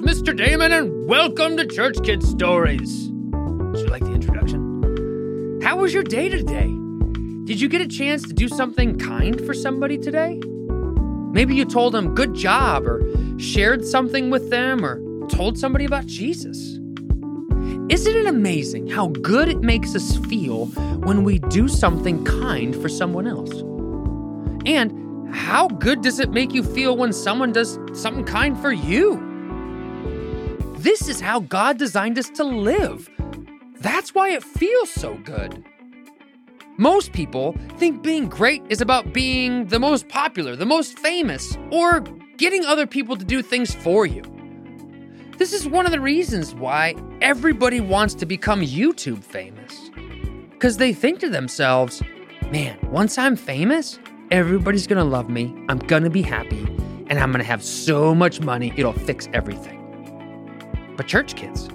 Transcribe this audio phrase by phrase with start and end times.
[0.00, 0.36] Mr.
[0.36, 3.06] Damon, and welcome to Church Kids Stories.
[3.06, 5.60] Did you like the introduction?
[5.62, 6.66] How was your day today?
[7.44, 10.38] Did you get a chance to do something kind for somebody today?
[11.32, 13.00] Maybe you told them good job, or
[13.38, 16.58] shared something with them, or told somebody about Jesus.
[17.88, 20.66] Isn't it amazing how good it makes us feel
[21.06, 23.52] when we do something kind for someone else?
[24.66, 29.25] And how good does it make you feel when someone does something kind for you?
[30.86, 33.10] This is how God designed us to live.
[33.80, 35.64] That's why it feels so good.
[36.76, 42.02] Most people think being great is about being the most popular, the most famous, or
[42.36, 44.22] getting other people to do things for you.
[45.38, 49.90] This is one of the reasons why everybody wants to become YouTube famous.
[50.50, 52.00] Because they think to themselves,
[52.52, 53.98] man, once I'm famous,
[54.30, 56.64] everybody's gonna love me, I'm gonna be happy,
[57.08, 59.76] and I'm gonna have so much money, it'll fix everything.
[60.96, 61.68] But, church kids,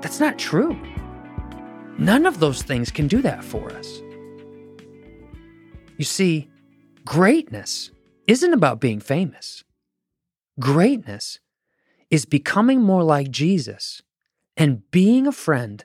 [0.00, 0.78] that's not true.
[1.98, 4.02] None of those things can do that for us.
[5.96, 6.48] You see,
[7.04, 7.90] greatness
[8.26, 9.64] isn't about being famous.
[10.58, 11.40] Greatness
[12.10, 14.02] is becoming more like Jesus
[14.56, 15.84] and being a friend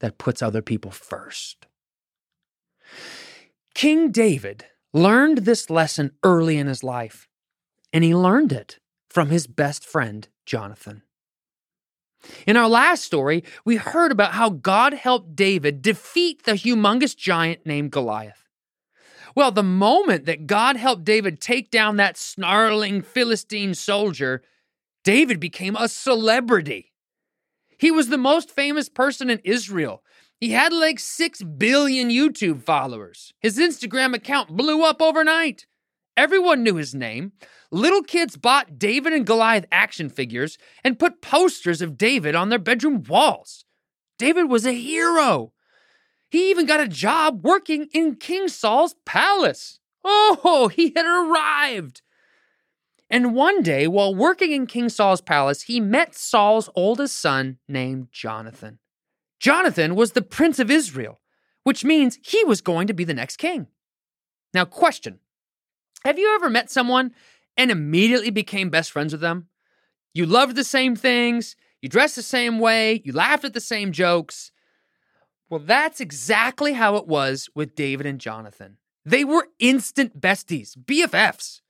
[0.00, 1.66] that puts other people first.
[3.74, 7.28] King David learned this lesson early in his life,
[7.92, 8.78] and he learned it
[9.08, 11.02] from his best friend, Jonathan.
[12.46, 17.66] In our last story, we heard about how God helped David defeat the humongous giant
[17.66, 18.48] named Goliath.
[19.34, 24.42] Well, the moment that God helped David take down that snarling Philistine soldier,
[25.04, 26.92] David became a celebrity.
[27.78, 30.02] He was the most famous person in Israel.
[30.38, 33.32] He had like 6 billion YouTube followers.
[33.40, 35.66] His Instagram account blew up overnight.
[36.16, 37.32] Everyone knew his name.
[37.70, 42.58] Little kids bought David and Goliath action figures and put posters of David on their
[42.58, 43.64] bedroom walls.
[44.18, 45.52] David was a hero.
[46.30, 49.80] He even got a job working in King Saul's palace.
[50.04, 52.02] Oh, he had arrived.
[53.10, 58.08] And one day, while working in King Saul's palace, he met Saul's oldest son named
[58.10, 58.78] Jonathan.
[59.38, 61.20] Jonathan was the prince of Israel,
[61.64, 63.66] which means he was going to be the next king.
[64.54, 65.18] Now, question
[66.04, 67.12] Have you ever met someone
[67.56, 69.48] and immediately became best friends with them?
[70.14, 73.92] You loved the same things, you dressed the same way, you laughed at the same
[73.92, 74.52] jokes.
[75.48, 78.78] Well, that's exactly how it was with David and Jonathan.
[79.04, 81.60] They were instant besties, BFFs.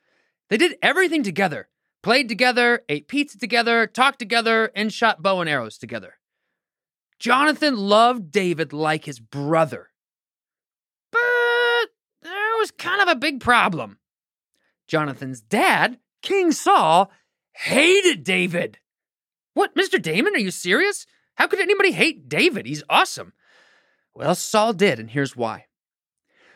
[0.50, 1.68] They did everything together
[2.02, 6.18] played together, ate pizza together, talked together, and shot bow and arrows together.
[7.18, 9.90] Jonathan loved David like his brother.
[11.12, 11.20] But
[12.22, 13.98] there was kind of a big problem.
[14.86, 17.10] Jonathan's dad, King Saul,
[17.52, 18.78] hated David.
[19.54, 20.00] What, Mr.
[20.00, 20.34] Damon?
[20.34, 21.06] Are you serious?
[21.34, 22.66] How could anybody hate David?
[22.66, 23.32] He's awesome.
[24.14, 25.66] Well, Saul did, and here's why.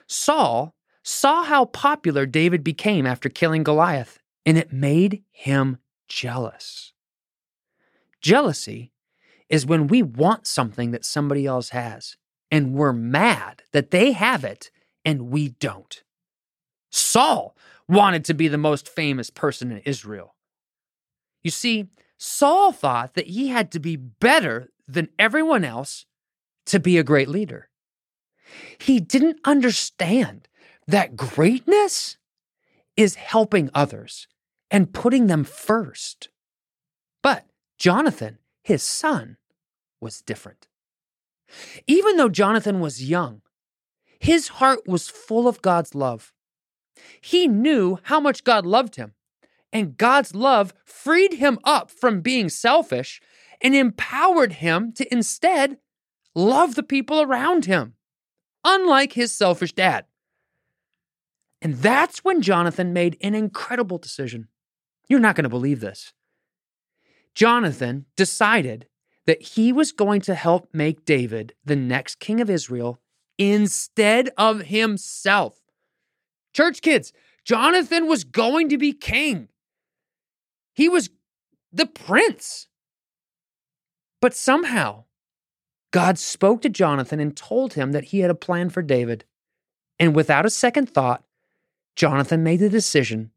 [0.06, 5.78] Saul saw how popular David became after killing Goliath, and it made him
[6.09, 6.92] jealous.
[8.20, 8.92] Jealousy
[9.48, 12.16] is when we want something that somebody else has,
[12.50, 14.70] and we're mad that they have it
[15.04, 16.03] and we don't.
[16.91, 17.56] Saul
[17.88, 20.34] wanted to be the most famous person in Israel.
[21.42, 21.88] You see,
[22.19, 26.06] Saul thought that he had to be better than everyone else
[26.66, 27.69] to be a great leader.
[28.78, 30.48] He didn't understand
[30.86, 32.16] that greatness
[32.97, 34.26] is helping others
[34.70, 36.28] and putting them first.
[37.22, 37.47] But
[37.78, 39.36] Jonathan, his son,
[40.00, 40.66] was different.
[41.86, 43.42] Even though Jonathan was young,
[44.18, 46.32] his heart was full of God's love.
[47.20, 49.14] He knew how much God loved him,
[49.72, 53.20] and God's love freed him up from being selfish
[53.60, 55.78] and empowered him to instead
[56.34, 57.94] love the people around him,
[58.65, 60.04] unlike his selfish dad.
[61.62, 64.48] And that's when Jonathan made an incredible decision.
[65.09, 66.12] You're not going to believe this.
[67.34, 68.86] Jonathan decided
[69.26, 73.00] that he was going to help make David the next king of Israel
[73.38, 75.60] instead of himself.
[76.56, 77.12] Church kids,
[77.44, 79.48] Jonathan was going to be king.
[80.72, 81.10] He was
[81.70, 82.68] the prince.
[84.22, 85.04] But somehow,
[85.91, 89.26] God spoke to Jonathan and told him that he had a plan for David.
[89.98, 91.24] And without a second thought,
[91.94, 93.32] Jonathan made the decision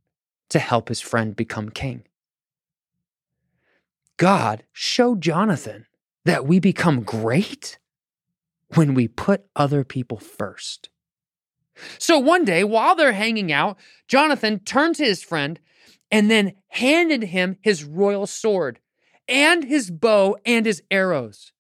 [0.48, 2.04] to help his friend become king.
[4.16, 5.88] God showed Jonathan
[6.24, 7.80] that we become great
[8.76, 10.88] when we put other people first.
[11.98, 13.78] So one day, while they're hanging out,
[14.08, 15.60] Jonathan turned to his friend
[16.12, 18.80] and then handed him his royal sword
[19.28, 21.52] and his bow and his arrows.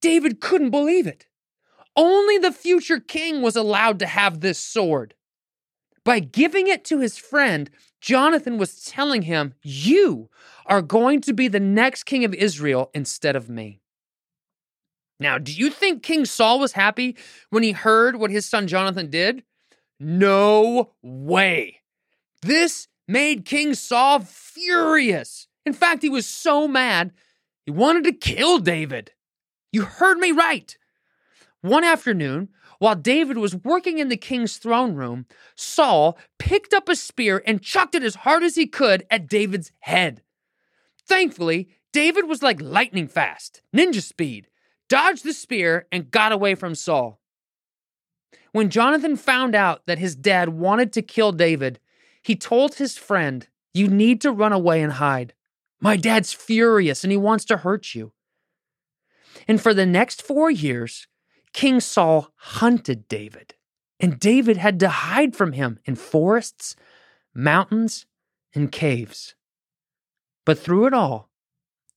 [0.00, 1.26] David couldn't believe it.
[1.94, 5.14] Only the future king was allowed to have this sword.
[6.04, 7.70] By giving it to his friend,
[8.00, 10.28] Jonathan was telling him, You
[10.66, 13.81] are going to be the next king of Israel instead of me.
[15.22, 17.16] Now, do you think King Saul was happy
[17.50, 19.44] when he heard what his son Jonathan did?
[20.00, 21.80] No way.
[22.42, 25.46] This made King Saul furious.
[25.64, 27.12] In fact, he was so mad,
[27.64, 29.12] he wanted to kill David.
[29.70, 30.76] You heard me right.
[31.60, 32.48] One afternoon,
[32.80, 37.62] while David was working in the king's throne room, Saul picked up a spear and
[37.62, 40.22] chucked it as hard as he could at David's head.
[41.06, 44.48] Thankfully, David was like lightning fast, ninja speed,
[44.92, 47.18] dodged the spear, and got away from Saul.
[48.52, 51.80] When Jonathan found out that his dad wanted to kill David,
[52.22, 55.32] he told his friend, You need to run away and hide.
[55.80, 58.12] My dad's furious and he wants to hurt you.
[59.48, 61.08] And for the next four years,
[61.54, 63.54] King Saul hunted David,
[63.98, 66.76] and David had to hide from him in forests,
[67.32, 68.04] mountains,
[68.54, 69.36] and caves.
[70.44, 71.30] But through it all,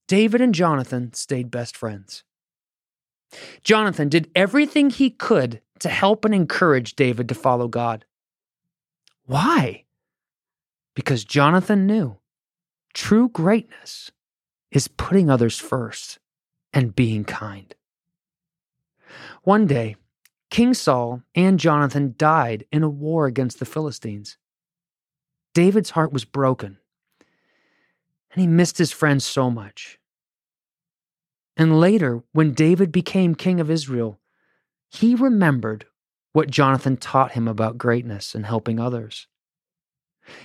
[0.08, 2.24] David and Jonathan stayed best friends.
[3.62, 8.04] Jonathan did everything he could to help and encourage David to follow God.
[9.24, 9.84] Why?
[10.94, 12.18] Because Jonathan knew
[12.94, 14.10] true greatness
[14.70, 16.18] is putting others first
[16.72, 17.74] and being kind.
[19.42, 19.96] One day,
[20.50, 24.38] King Saul and Jonathan died in a war against the Philistines.
[25.54, 26.78] David's heart was broken,
[28.30, 29.95] and he missed his friends so much.
[31.56, 34.20] And later, when David became king of Israel,
[34.90, 35.86] he remembered
[36.32, 39.26] what Jonathan taught him about greatness and helping others.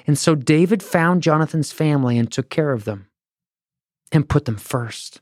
[0.07, 3.07] And so David found Jonathan's family and took care of them
[4.11, 5.21] and put them first.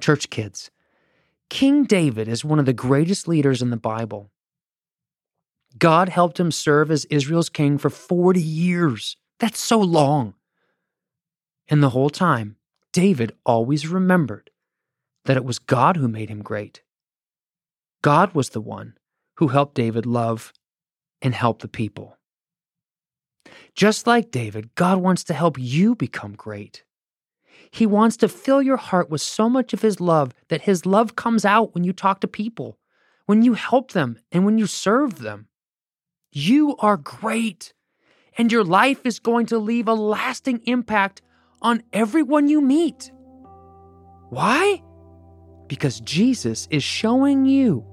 [0.00, 0.70] Church kids,
[1.50, 4.30] King David is one of the greatest leaders in the Bible.
[5.78, 9.16] God helped him serve as Israel's king for 40 years.
[9.38, 10.34] That's so long.
[11.68, 12.56] And the whole time,
[12.92, 14.50] David always remembered
[15.24, 16.82] that it was God who made him great.
[18.02, 18.94] God was the one
[19.36, 20.52] who helped David love
[21.22, 22.16] and help the people.
[23.74, 26.84] Just like David, God wants to help you become great.
[27.70, 31.14] He wants to fill your heart with so much of His love that His love
[31.14, 32.78] comes out when you talk to people,
[33.26, 35.48] when you help them, and when you serve them.
[36.32, 37.72] You are great,
[38.36, 41.22] and your life is going to leave a lasting impact
[41.62, 43.12] on everyone you meet.
[44.30, 44.82] Why?
[45.66, 47.84] Because Jesus is showing you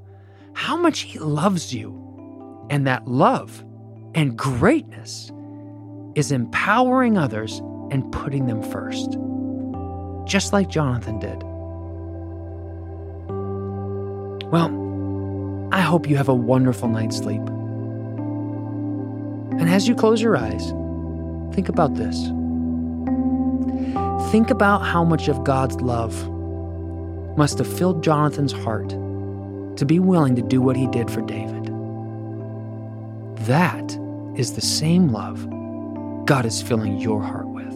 [0.54, 3.64] how much He loves you, and that love
[4.16, 5.32] and greatness
[6.16, 7.60] is empowering others
[7.92, 9.18] and putting them first
[10.28, 11.42] just like Jonathan did.
[14.52, 14.70] Well,
[15.72, 17.42] I hope you have a wonderful night's sleep.
[19.60, 20.70] And as you close your eyes,
[21.56, 22.30] think about this.
[24.32, 26.14] Think about how much of God's love
[27.38, 31.68] must have filled Jonathan's heart to be willing to do what he did for David.
[33.46, 33.98] That
[34.36, 35.48] is the same love
[36.26, 37.74] God is filling your heart with.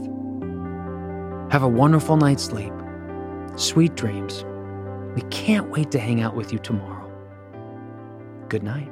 [1.54, 2.74] Have a wonderful night's sleep.
[3.56, 4.44] Sweet dreams.
[5.16, 7.10] We can't wait to hang out with you tomorrow.
[8.50, 8.92] Good night.